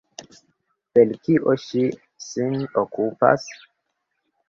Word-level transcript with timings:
Per 0.95 1.11
kio 1.27 1.55
ŝi 1.65 1.85
sin 2.31 2.59
okupas? 2.87 3.49